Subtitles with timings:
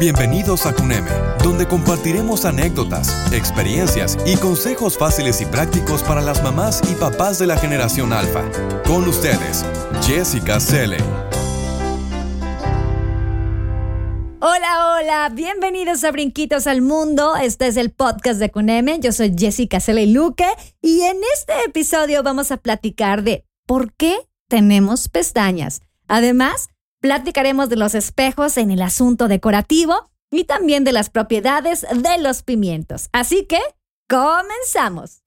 [0.00, 1.10] Bienvenidos a CUNEME,
[1.44, 7.46] donde compartiremos anécdotas, experiencias y consejos fáciles y prácticos para las mamás y papás de
[7.46, 8.50] la generación alfa.
[8.86, 9.62] Con ustedes,
[10.00, 10.96] Jessica Selle.
[14.40, 17.36] Hola, hola, bienvenidos a Brinquitos al Mundo.
[17.36, 19.00] Este es el podcast de CUNEME.
[19.00, 20.48] Yo soy Jessica Selle Luque
[20.80, 24.16] y en este episodio vamos a platicar de por qué
[24.48, 25.82] tenemos pestañas.
[26.08, 26.70] Además,
[27.00, 32.42] Platicaremos de los espejos en el asunto decorativo y también de las propiedades de los
[32.42, 33.08] pimientos.
[33.10, 33.58] Así que,
[34.06, 35.22] comenzamos.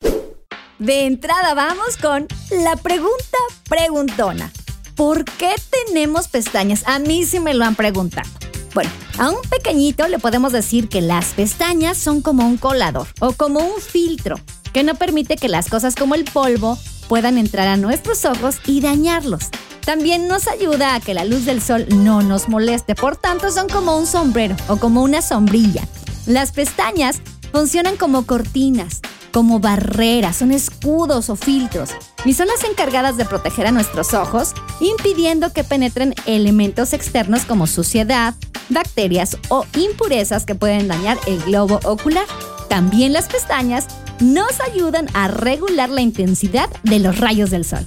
[0.77, 4.51] De entrada vamos con la pregunta preguntona.
[4.95, 5.55] ¿Por qué
[5.87, 6.83] tenemos pestañas?
[6.85, 8.29] A mí sí me lo han preguntado.
[8.75, 13.31] Bueno, a un pequeñito le podemos decir que las pestañas son como un colador o
[13.33, 14.35] como un filtro
[14.73, 18.81] que no permite que las cosas como el polvo puedan entrar a nuestros ojos y
[18.81, 19.49] dañarlos.
[19.85, 23.67] También nos ayuda a que la luz del sol no nos moleste, por tanto son
[23.67, 25.85] como un sombrero o como una sombrilla.
[26.25, 29.01] Las pestañas funcionan como cortinas,
[29.33, 31.89] como barreras, son escudos o filtros
[32.23, 37.67] y son las encargadas de proteger a nuestros ojos, impidiendo que penetren elementos externos como
[37.67, 38.35] suciedad,
[38.69, 42.25] bacterias o impurezas que pueden dañar el globo ocular.
[42.69, 43.87] También las pestañas
[44.21, 47.85] nos ayudan a regular la intensidad de los rayos del sol.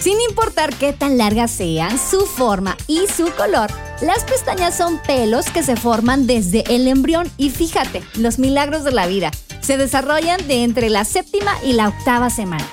[0.00, 3.70] Sin importar qué tan largas sean, su forma y su color,
[4.00, 8.92] las pestañas son pelos que se forman desde el embrión y fíjate, los milagros de
[8.92, 12.66] la vida se desarrollan de entre la séptima y la octava semana.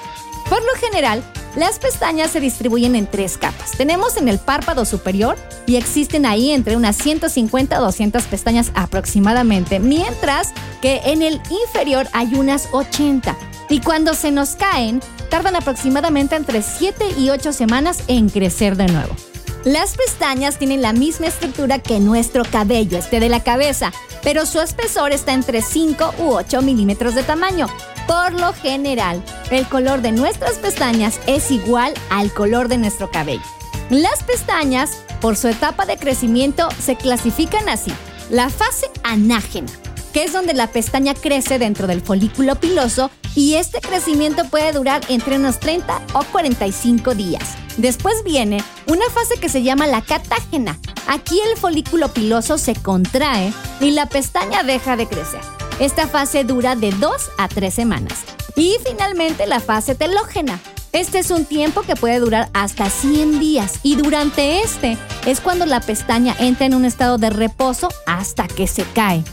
[0.50, 1.22] Por lo general,
[1.58, 3.72] las pestañas se distribuyen en tres capas.
[3.72, 9.82] Tenemos en el párpado superior y existen ahí entre unas 150 a 200 pestañas aproximadamente,
[9.82, 13.36] mientras que en el inferior hay unas 80.
[13.70, 18.88] Y cuando se nos caen, tardan aproximadamente entre 7 y 8 semanas en crecer de
[18.88, 19.16] nuevo.
[19.64, 23.92] Las pestañas tienen la misma estructura que nuestro cabello, este de la cabeza,
[24.24, 27.68] pero su espesor está entre 5 u 8 milímetros de tamaño.
[28.08, 33.44] Por lo general, el color de nuestras pestañas es igual al color de nuestro cabello.
[33.90, 37.92] Las pestañas, por su etapa de crecimiento, se clasifican así.
[38.30, 39.72] La fase anágena,
[40.24, 45.36] es donde la pestaña crece dentro del folículo piloso y este crecimiento puede durar entre
[45.36, 47.56] unos 30 o 45 días.
[47.78, 50.80] Después viene una fase que se llama la catágena.
[51.08, 55.42] Aquí el folículo piloso se contrae y la pestaña deja de crecer.
[55.80, 58.20] Esta fase dura de 2 a 3 semanas.
[58.56, 60.60] Y finalmente la fase telógena.
[60.94, 64.98] Este es un tiempo que puede durar hasta 100 días y durante este
[65.28, 69.24] es cuando la pestaña entra en un estado de reposo hasta que se cae.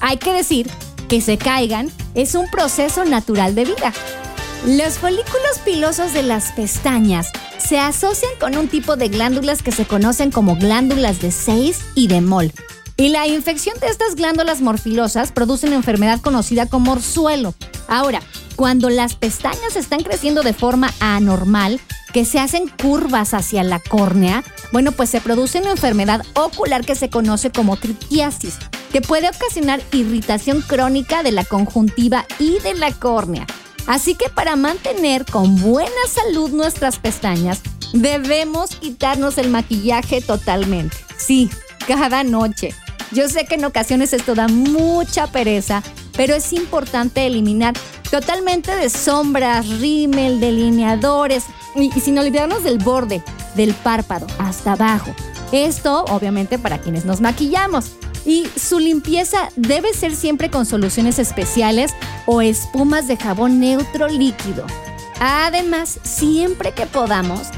[0.00, 0.68] Hay que decir
[1.08, 3.92] que se caigan es un proceso natural de vida.
[4.66, 7.28] Los folículos pilosos de las pestañas
[7.58, 12.08] se asocian con un tipo de glándulas que se conocen como glándulas de Seis y
[12.08, 12.52] de Moll.
[12.96, 17.54] Y la infección de estas glándulas morfilosas produce una enfermedad conocida como orzuelo.
[17.88, 18.20] Ahora,
[18.60, 21.80] cuando las pestañas están creciendo de forma anormal,
[22.12, 26.94] que se hacen curvas hacia la córnea, bueno, pues se produce una enfermedad ocular que
[26.94, 28.58] se conoce como tritiasis
[28.92, 33.46] que puede ocasionar irritación crónica de la conjuntiva y de la córnea.
[33.86, 37.62] Así que para mantener con buena salud nuestras pestañas,
[37.94, 40.98] debemos quitarnos el maquillaje totalmente.
[41.16, 41.48] Sí,
[41.88, 42.74] cada noche.
[43.10, 45.82] Yo sé que en ocasiones esto da mucha pereza,
[46.14, 47.72] pero es importante eliminar
[48.10, 51.44] totalmente de sombras, rímel, delineadores
[51.74, 53.22] y, sin olvidarnos del borde,
[53.54, 55.14] del párpado, hasta abajo.
[55.52, 57.92] Esto obviamente para quienes nos maquillamos
[58.24, 61.92] y su limpieza debe ser siempre con soluciones especiales
[62.26, 64.64] o espumas de jabón neutro líquido.
[65.20, 67.48] Además, siempre que podamos,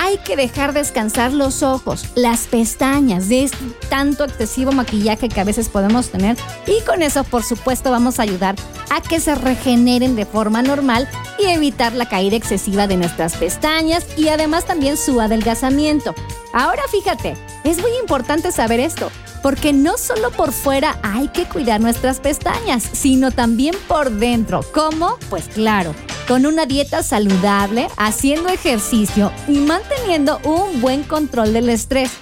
[0.00, 3.58] hay que dejar descansar los ojos, las pestañas de este
[3.90, 8.22] tanto excesivo maquillaje que a veces podemos tener y con eso por supuesto vamos a
[8.22, 8.54] ayudar
[8.88, 11.06] a que se regeneren de forma normal
[11.38, 16.14] y evitar la caída excesiva de nuestras pestañas y además también su adelgazamiento.
[16.54, 19.10] Ahora fíjate, es muy importante saber esto
[19.42, 24.64] porque no solo por fuera hay que cuidar nuestras pestañas, sino también por dentro.
[24.72, 25.18] ¿Cómo?
[25.28, 25.94] Pues claro,
[26.30, 32.12] con una dieta saludable, haciendo ejercicio y manteniendo un buen control del estrés.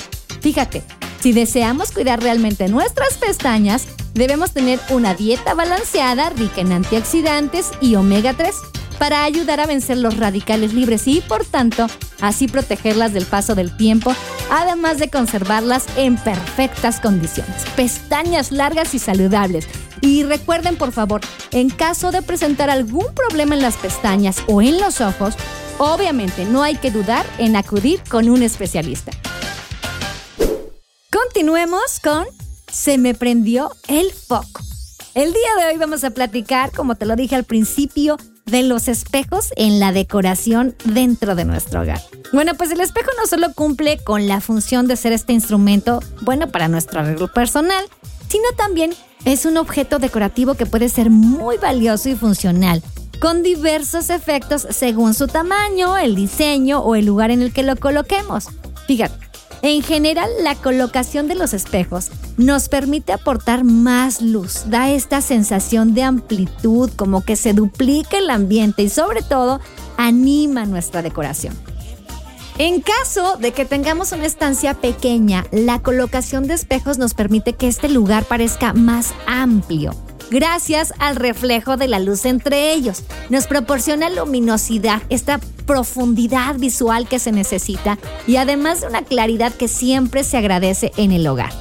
[0.41, 0.83] Fíjate,
[1.21, 7.97] si deseamos cuidar realmente nuestras pestañas, debemos tener una dieta balanceada rica en antioxidantes y
[7.97, 8.55] omega 3
[8.99, 11.87] para ayudar a vencer los radicales libres y, por tanto,
[12.23, 14.15] así protegerlas del paso del tiempo,
[14.51, 17.63] además de conservarlas en perfectas condiciones.
[17.77, 19.69] Pestañas largas y saludables.
[20.01, 24.81] Y recuerden, por favor, en caso de presentar algún problema en las pestañas o en
[24.81, 25.35] los ojos,
[25.79, 29.13] obviamente no hay que dudar en acudir con un especialista.
[31.11, 32.27] Continuemos con
[32.71, 34.63] se me prendió el foco.
[35.15, 38.89] El día de hoy vamos a platicar, como te lo dije al principio, de los
[38.89, 42.01] espejos en la decoración dentro de nuestro hogar.
[42.33, 46.49] Bueno, pues el espejo no solo cumple con la función de ser este instrumento, bueno,
[46.49, 47.85] para nuestro arreglo personal,
[48.29, 52.83] sino también es un objeto decorativo que puede ser muy valioso y funcional,
[53.21, 57.77] con diversos efectos según su tamaño, el diseño o el lugar en el que lo
[57.77, 58.49] coloquemos.
[58.87, 59.29] Fíjate,
[59.63, 65.95] en general, la colocación de los espejos nos permite aportar más luz, da esta sensación
[65.95, 69.61] de amplitud, como que se duplica el ambiente y sobre todo
[69.97, 71.55] anima nuestra decoración.
[72.59, 77.69] En caso de que tengamos una estancia pequeña, la colocación de espejos nos permite que
[77.69, 79.95] este lugar parezca más amplio
[80.31, 83.05] gracias al reflejo de la luz entre ellos.
[83.31, 89.69] Nos proporciona luminosidad, esta profundidad visual que se necesita y además de una claridad que
[89.69, 91.53] siempre se agradece en el hogar.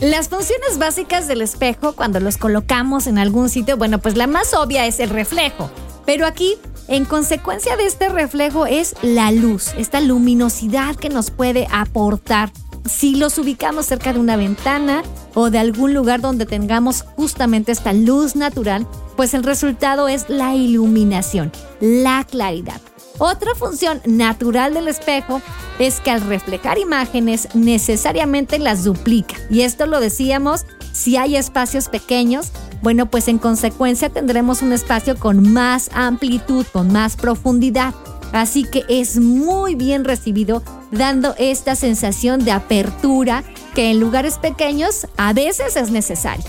[0.00, 4.54] Las funciones básicas del espejo cuando los colocamos en algún sitio, bueno, pues la más
[4.54, 5.70] obvia es el reflejo,
[6.06, 6.56] pero aquí
[6.90, 12.52] en consecuencia de este reflejo es la luz, esta luminosidad que nos puede aportar
[12.84, 15.02] si los ubicamos cerca de una ventana
[15.34, 20.56] o de algún lugar donde tengamos justamente esta luz natural, pues el resultado es la
[20.56, 22.80] iluminación, la claridad.
[23.18, 25.40] Otra función natural del espejo
[25.78, 29.36] es que al reflejar imágenes necesariamente las duplica.
[29.50, 32.50] Y esto lo decíamos, si hay espacios pequeños,
[32.82, 37.94] bueno, pues en consecuencia tendremos un espacio con más amplitud, con más profundidad.
[38.32, 43.42] Así que es muy bien recibido dando esta sensación de apertura
[43.74, 46.44] que en lugares pequeños a veces es necesario.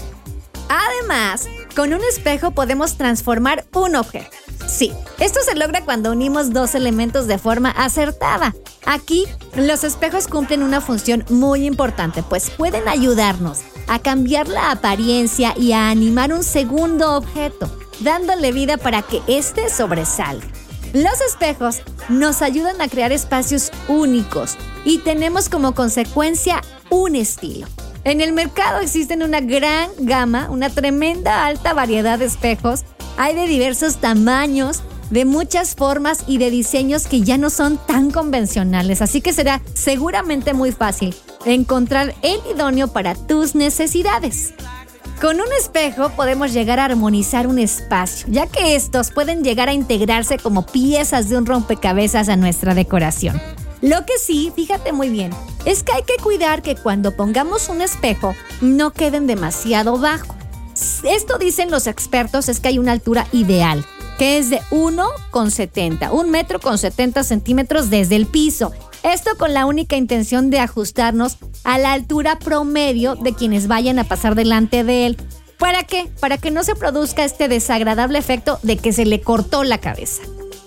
[0.69, 4.29] Además, con un espejo podemos transformar un objeto.
[4.67, 8.55] Sí, esto se logra cuando unimos dos elementos de forma acertada.
[8.85, 9.25] Aquí,
[9.55, 15.73] los espejos cumplen una función muy importante, pues pueden ayudarnos a cambiar la apariencia y
[15.73, 17.69] a animar un segundo objeto,
[17.99, 20.47] dándole vida para que éste sobresalga.
[20.93, 27.67] Los espejos nos ayudan a crear espacios únicos y tenemos como consecuencia un estilo.
[28.03, 32.83] En el mercado existen una gran gama, una tremenda alta variedad de espejos.
[33.17, 34.81] Hay de diversos tamaños,
[35.11, 39.61] de muchas formas y de diseños que ya no son tan convencionales, así que será
[39.73, 41.15] seguramente muy fácil
[41.45, 44.53] encontrar el idóneo para tus necesidades.
[45.21, 49.73] Con un espejo podemos llegar a armonizar un espacio, ya que estos pueden llegar a
[49.73, 53.39] integrarse como piezas de un rompecabezas a nuestra decoración.
[53.81, 55.31] Lo que sí, fíjate muy bien,
[55.65, 60.35] es que hay que cuidar que cuando pongamos un espejo no queden demasiado bajo.
[61.03, 63.85] Esto dicen los expertos es que hay una altura ideal,
[64.17, 68.71] que es de 1,70, un metro con 70 centímetros desde el piso.
[69.03, 74.03] Esto con la única intención de ajustarnos a la altura promedio de quienes vayan a
[74.03, 75.17] pasar delante de él.
[75.57, 76.09] ¿Para qué?
[76.19, 80.21] Para que no se produzca este desagradable efecto de que se le cortó la cabeza.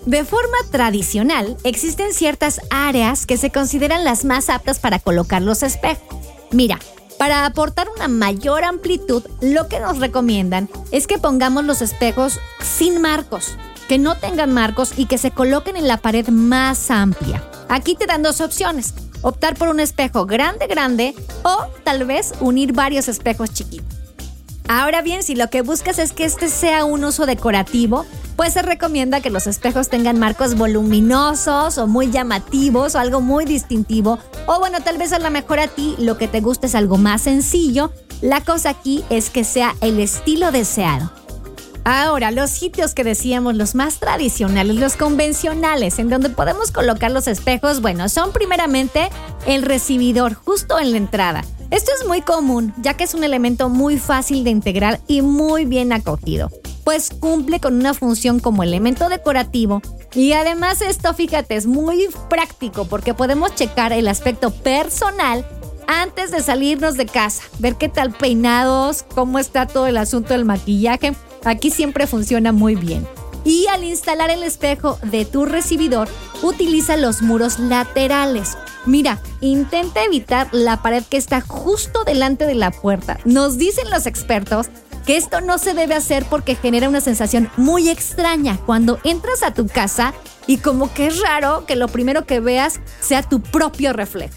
[0.07, 5.63] De forma tradicional, existen ciertas áreas que se consideran las más aptas para colocar los
[5.63, 6.19] espejos.
[6.51, 6.79] Mira,
[7.19, 13.01] para aportar una mayor amplitud, lo que nos recomiendan es que pongamos los espejos sin
[13.01, 17.43] marcos, que no tengan marcos y que se coloquen en la pared más amplia.
[17.69, 22.73] Aquí te dan dos opciones, optar por un espejo grande grande o tal vez unir
[22.73, 24.05] varios espejos chiquitos.
[24.67, 28.63] Ahora bien, si lo que buscas es que este sea un uso decorativo, pues se
[28.63, 34.19] recomienda que los espejos tengan marcos voluminosos o muy llamativos o algo muy distintivo.
[34.47, 36.97] O bueno, tal vez a lo mejor a ti lo que te guste es algo
[36.97, 37.93] más sencillo.
[38.23, 41.11] La cosa aquí es que sea el estilo deseado.
[41.85, 47.29] Ahora, los sitios que decíamos, los más tradicionales, los convencionales, en donde podemos colocar los
[47.29, 49.11] espejos, bueno, son primeramente
[49.47, 51.45] el recibidor, justo en la entrada.
[51.71, 55.67] Esto es muy común, ya que es un elemento muy fácil de integrar y muy
[55.67, 56.51] bien acogido,
[56.85, 59.83] pues cumple con una función como elemento decorativo
[60.15, 65.45] y además esto, fíjate, es muy práctico porque podemos checar el aspecto personal
[65.87, 70.45] antes de salirnos de casa, ver qué tal peinados, cómo está todo el asunto del
[70.45, 71.15] maquillaje
[71.45, 73.07] Aquí siempre funciona muy bien.
[73.45, 76.09] Y al instalar el espejo de tu recibidor,
[76.43, 78.57] utiliza los muros laterales.
[78.87, 83.19] Mira, intenta evitar la pared que está justo delante de la puerta.
[83.25, 84.69] Nos dicen los expertos
[85.07, 89.53] que esto no se debe hacer porque genera una sensación muy extraña cuando entras a
[89.53, 90.15] tu casa
[90.47, 94.35] y como que es raro que lo primero que veas sea tu propio reflejo.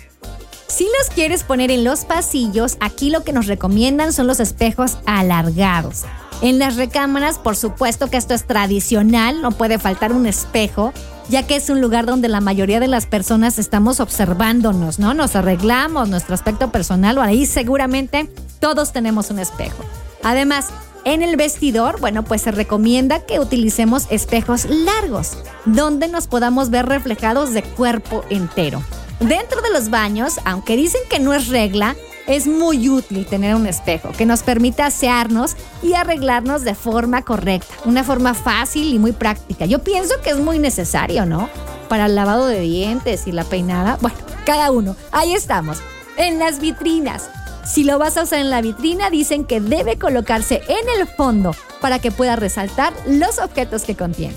[0.67, 4.97] Si los quieres poner en los pasillos, aquí lo que nos recomiendan son los espejos
[5.05, 6.03] alargados.
[6.41, 10.93] En las recámaras, por supuesto que esto es tradicional, no puede faltar un espejo,
[11.29, 15.15] ya que es un lugar donde la mayoría de las personas estamos observándonos, ¿no?
[15.15, 18.29] Nos arreglamos nuestro aspecto personal o ahí seguramente
[18.59, 19.83] Todos tenemos un espejo.
[20.23, 20.67] Además,
[21.05, 26.85] en el vestidor, bueno, pues se recomienda que utilicemos espejos largos, donde nos podamos ver
[26.85, 28.81] reflejados de cuerpo entero.
[29.19, 31.95] Dentro de los baños, aunque dicen que no es regla,
[32.27, 37.73] es muy útil tener un espejo que nos permita asearnos y arreglarnos de forma correcta,
[37.85, 39.65] una forma fácil y muy práctica.
[39.65, 41.49] Yo pienso que es muy necesario, ¿no?
[41.89, 43.97] Para el lavado de dientes y la peinada.
[44.01, 44.95] Bueno, cada uno.
[45.11, 45.77] Ahí estamos.
[46.17, 47.29] En las vitrinas.
[47.65, 51.53] Si lo vas a usar en la vitrina, dicen que debe colocarse en el fondo
[51.81, 54.35] para que pueda resaltar los objetos que contiene.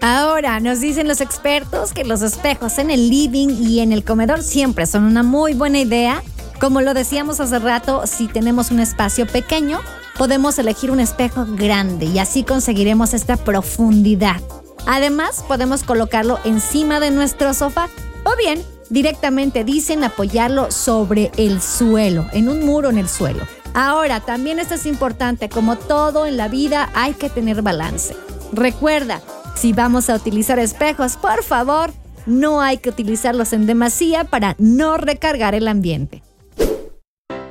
[0.00, 4.42] Ahora, nos dicen los expertos que los espejos en el living y en el comedor
[4.42, 6.22] siempre son una muy buena idea.
[6.60, 9.78] Como lo decíamos hace rato, si tenemos un espacio pequeño,
[10.16, 14.40] podemos elegir un espejo grande y así conseguiremos esta profundidad.
[14.84, 17.88] Además, podemos colocarlo encima de nuestro sofá
[18.24, 18.60] o bien
[18.90, 23.46] directamente dicen apoyarlo sobre el suelo, en un muro en el suelo.
[23.72, 28.16] Ahora, también esto es importante, como todo en la vida hay que tener balance.
[28.52, 29.20] Recuerda,
[29.54, 31.92] si vamos a utilizar espejos, por favor,
[32.26, 36.24] no hay que utilizarlos en demasía para no recargar el ambiente.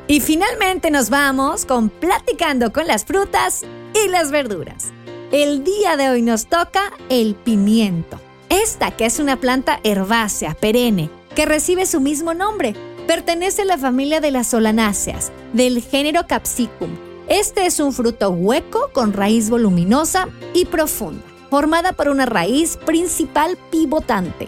[0.09, 4.93] Y finalmente nos vamos con platicando con las frutas y las verduras.
[5.33, 8.17] El día de hoy nos toca el pimiento.
[8.47, 12.73] Esta que es una planta herbácea, perenne, que recibe su mismo nombre.
[13.05, 16.89] Pertenece a la familia de las solanáceas, del género Capsicum.
[17.27, 23.57] Este es un fruto hueco con raíz voluminosa y profunda, formada por una raíz principal
[23.69, 24.47] pivotante.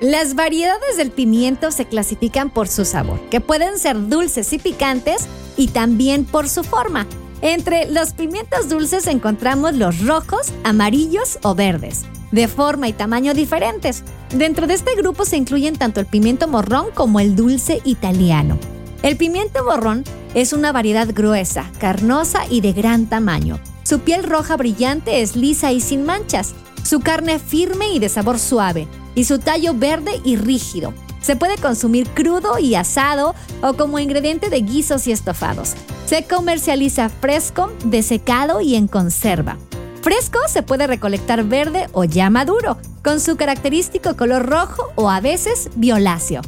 [0.00, 5.26] Las variedades del pimiento se clasifican por su sabor, que pueden ser dulces y picantes,
[5.56, 7.06] y también por su forma.
[7.42, 14.04] Entre los pimientos dulces encontramos los rojos, amarillos o verdes de forma y tamaño diferentes.
[14.34, 18.58] Dentro de este grupo se incluyen tanto el pimiento morrón como el dulce italiano.
[19.02, 23.58] El pimiento morrón es una variedad gruesa, carnosa y de gran tamaño.
[23.82, 28.38] Su piel roja brillante es lisa y sin manchas, su carne firme y de sabor
[28.38, 30.94] suave, y su tallo verde y rígido.
[31.20, 35.74] Se puede consumir crudo y asado o como ingrediente de guisos y estofados.
[36.06, 39.58] Se comercializa fresco, desecado y en conserva.
[40.02, 45.20] Fresco se puede recolectar verde o ya maduro, con su característico color rojo o a
[45.20, 46.40] veces violáceo.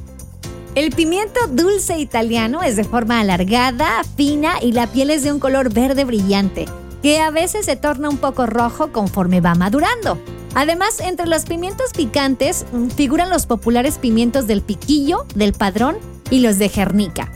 [0.77, 5.41] El pimiento dulce italiano es de forma alargada, fina y la piel es de un
[5.41, 6.67] color verde brillante,
[7.03, 10.17] que a veces se torna un poco rojo conforme va madurando.
[10.55, 15.97] Además, entre los pimientos picantes mm, figuran los populares pimientos del piquillo, del padrón
[16.31, 17.33] y los de Jernica.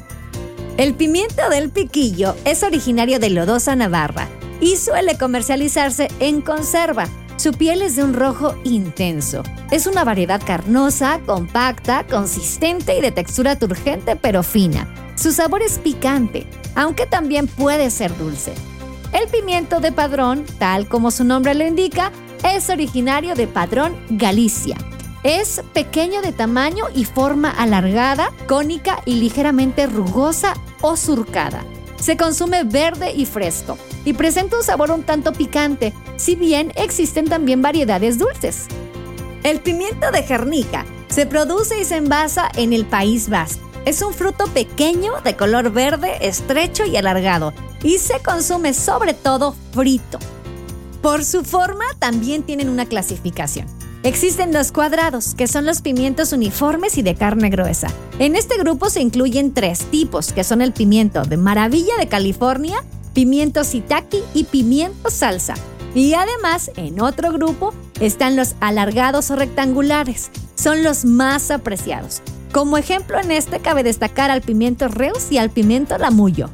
[0.77, 4.29] El pimiento del piquillo es originario de Lodosa, Navarra,
[4.61, 7.09] y suele comercializarse en conserva.
[7.37, 9.43] Su piel es de un rojo intenso.
[9.71, 14.87] Es una variedad carnosa, compacta, consistente y de textura turgente pero fina.
[15.17, 18.55] Su sabor es picante, aunque también puede ser dulce.
[19.13, 22.11] El pimiento de Padrón, tal como su nombre lo indica,
[22.45, 24.77] es originario de Padrón, Galicia.
[25.23, 31.65] Es pequeño de tamaño y forma alargada, cónica y ligeramente rugosa o surcada.
[32.05, 37.25] Se consume verde y fresco y presenta un sabor un tanto picante, si bien existen
[37.25, 38.67] también variedades dulces.
[39.43, 43.67] El pimiento de Jernica se produce y se envasa en el País Vasco.
[43.87, 49.57] Es un fruto pequeño de color verde, estrecho y alargado y se consume sobre todo
[49.73, 50.19] frito.
[51.01, 53.67] Por su forma también tienen una clasificación.
[54.05, 57.89] Existen los cuadrados, que son los pimientos uniformes y de carne gruesa.
[58.19, 62.85] En este grupo se incluyen tres tipos, que son el pimiento de maravilla de California,
[63.15, 65.55] pimiento sitaki y pimiento salsa.
[65.95, 70.31] Y además, en otro grupo están los alargados o rectangulares.
[70.55, 72.21] Son los más apreciados.
[72.53, 76.51] Como ejemplo en este cabe destacar al pimiento reus y al pimiento lamullo.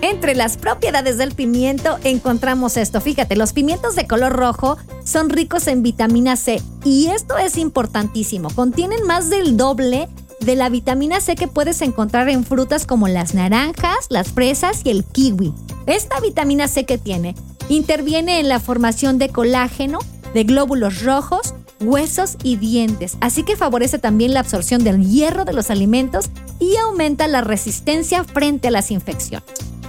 [0.00, 3.00] Entre las propiedades del pimiento encontramos esto.
[3.00, 8.50] Fíjate, los pimientos de color rojo son ricos en vitamina C y esto es importantísimo.
[8.50, 10.08] Contienen más del doble
[10.40, 14.90] de la vitamina C que puedes encontrar en frutas como las naranjas, las fresas y
[14.90, 15.54] el kiwi.
[15.86, 17.34] Esta vitamina C que tiene
[17.68, 19.98] interviene en la formación de colágeno,
[20.34, 25.52] de glóbulos rojos, huesos y dientes, así que favorece también la absorción del hierro de
[25.52, 29.44] los alimentos y aumenta la resistencia frente a las infecciones.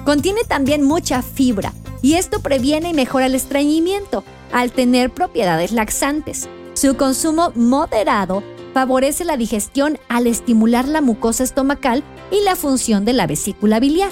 [0.05, 6.47] Contiene también mucha fibra y esto previene y mejora el estreñimiento al tener propiedades laxantes.
[6.75, 8.43] Su consumo moderado
[8.75, 14.11] favorece la digestión al estimular la mucosa estomacal y la función de la vesícula biliar.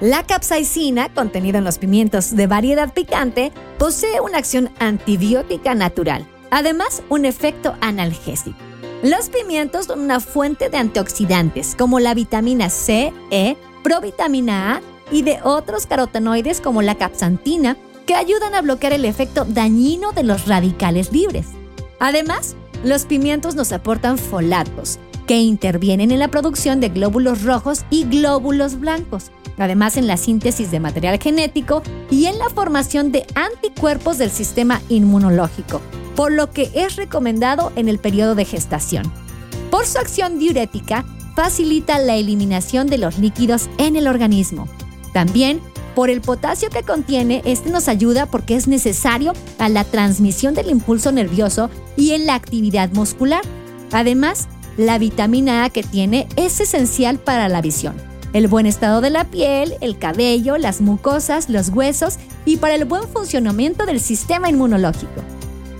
[0.00, 7.02] La capsaicina, contenida en los pimientos de variedad picante, posee una acción antibiótica natural, además
[7.10, 8.56] un efecto analgésico.
[9.02, 15.22] Los pimientos son una fuente de antioxidantes como la vitamina C, E, provitamina A y
[15.22, 17.76] de otros carotenoides como la capsantina
[18.06, 21.46] que ayudan a bloquear el efecto dañino de los radicales libres.
[21.98, 28.04] Además, los pimientos nos aportan folatos, que intervienen en la producción de glóbulos rojos y
[28.04, 34.18] glóbulos blancos, además en la síntesis de material genético y en la formación de anticuerpos
[34.18, 35.80] del sistema inmunológico,
[36.16, 39.04] por lo que es recomendado en el periodo de gestación.
[39.70, 41.04] Por su acción diurética,
[41.36, 44.66] facilita la eliminación de los líquidos en el organismo.
[45.12, 45.60] También
[45.94, 50.70] por el potasio que contiene, este nos ayuda porque es necesario a la transmisión del
[50.70, 53.42] impulso nervioso y en la actividad muscular.
[53.92, 57.94] Además, la vitamina A que tiene es esencial para la visión,
[58.32, 62.84] el buen estado de la piel, el cabello, las mucosas, los huesos y para el
[62.84, 65.22] buen funcionamiento del sistema inmunológico.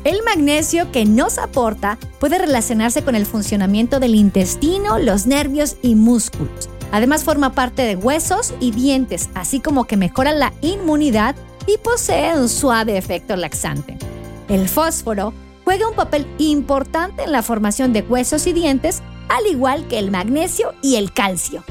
[0.02, 5.94] El magnesio que nos aporta puede relacionarse con el funcionamiento del intestino, los nervios y
[5.94, 6.68] músculos.
[6.92, 12.36] Además forma parte de huesos y dientes, así como que mejora la inmunidad y posee
[12.38, 13.96] un suave efecto laxante.
[14.48, 15.32] El fósforo
[15.64, 20.10] juega un papel importante en la formación de huesos y dientes, al igual que el
[20.10, 21.62] magnesio y el calcio.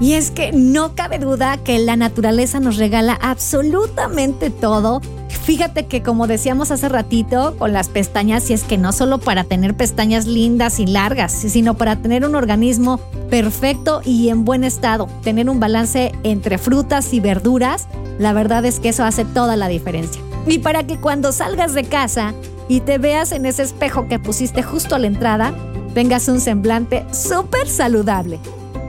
[0.00, 5.02] Y es que no cabe duda que la naturaleza nos regala absolutamente todo.
[5.44, 9.44] Fíjate que como decíamos hace ratito con las pestañas, y es que no solo para
[9.44, 15.06] tener pestañas lindas y largas, sino para tener un organismo perfecto y en buen estado,
[15.22, 17.86] tener un balance entre frutas y verduras,
[18.18, 20.22] la verdad es que eso hace toda la diferencia.
[20.46, 22.32] Y para que cuando salgas de casa
[22.68, 25.54] y te veas en ese espejo que pusiste justo a la entrada,
[25.92, 28.38] tengas un semblante súper saludable.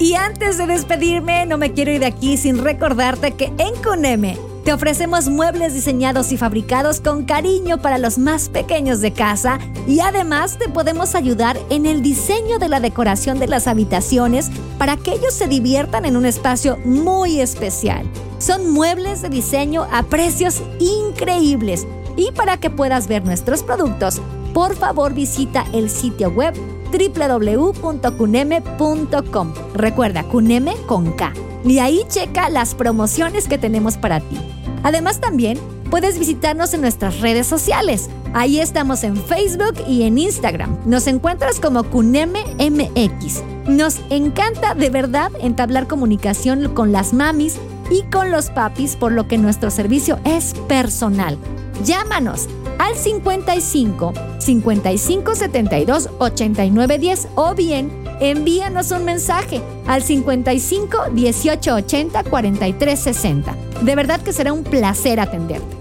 [0.02, 4.36] Y antes de despedirme, no me quiero ir de aquí sin recordarte que en Coneme
[4.66, 10.00] te ofrecemos muebles diseñados y fabricados con cariño para los más pequeños de casa y
[10.00, 15.12] además te podemos ayudar en el diseño de la decoración de las habitaciones para que
[15.12, 18.04] ellos se diviertan en un espacio muy especial.
[18.40, 21.86] Son muebles de diseño a precios increíbles.
[22.18, 24.20] Y para que puedas ver nuestros productos,
[24.52, 26.56] por favor visita el sitio web
[26.92, 29.54] www.cuneme.com.
[29.74, 31.34] Recuerda, Cuneme con K.
[31.64, 34.38] Y ahí checa las promociones que tenemos para ti.
[34.84, 38.10] Además también puedes visitarnos en nuestras redes sociales.
[38.34, 40.78] Ahí estamos en Facebook y en Instagram.
[40.86, 43.44] Nos encuentras como Cuneme MX.
[43.68, 47.58] Nos encanta de verdad entablar comunicación con las mamis
[47.92, 51.38] y con los papis, por lo que nuestro servicio es personal.
[51.84, 61.76] Llámanos al 55 55 72 89 10 o bien envíanos un mensaje al 55 18
[61.76, 63.56] 80 43 60.
[63.82, 65.78] De verdad que será un placer atenderte.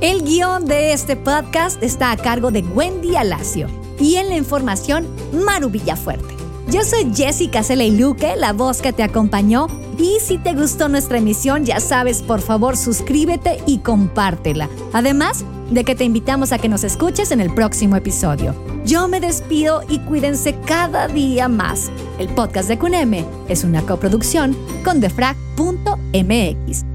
[0.00, 5.06] El guion de este podcast está a cargo de Wendy Alacio y en la información
[5.32, 6.33] Maru Villafuerte.
[6.70, 9.66] Yo soy Jessica Cele Luque, la voz que te acompañó.
[9.98, 14.68] Y si te gustó nuestra emisión, ya sabes, por favor suscríbete y compártela.
[14.92, 18.54] Además de que te invitamos a que nos escuches en el próximo episodio.
[18.84, 21.90] Yo me despido y cuídense cada día más.
[22.18, 26.93] El podcast de CUNEME es una coproducción con defrag.mx.